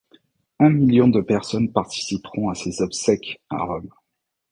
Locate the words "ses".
2.55-2.81